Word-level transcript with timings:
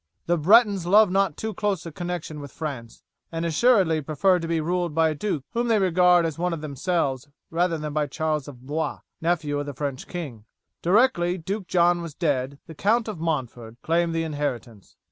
The 0.25 0.35
Bretons 0.35 0.87
love 0.87 1.11
not 1.11 1.37
too 1.37 1.53
close 1.53 1.85
a 1.85 1.91
connection 1.91 2.39
with 2.39 2.51
France, 2.51 3.03
and 3.31 3.45
assuredly 3.45 4.01
prefer 4.01 4.39
to 4.39 4.47
be 4.47 4.59
ruled 4.59 4.95
by 4.95 5.09
a 5.09 5.13
duke 5.13 5.43
whom 5.51 5.67
they 5.67 5.77
regard 5.77 6.25
as 6.25 6.39
one 6.39 6.53
of 6.53 6.61
themselves 6.61 7.27
rather 7.51 7.77
than 7.77 7.93
by 7.93 8.07
Charles 8.07 8.47
of 8.47 8.65
Blois, 8.65 9.01
nephew 9.21 9.59
of 9.59 9.67
the 9.67 9.75
French 9.75 10.07
king. 10.07 10.45
Directly 10.81 11.37
Duke 11.37 11.67
John 11.67 12.01
was 12.01 12.15
dead 12.15 12.57
the 12.65 12.73
Count 12.73 13.07
of 13.07 13.19
Montford 13.19 13.77
claimed 13.83 14.15
the 14.15 14.23
inheritance. 14.23 14.95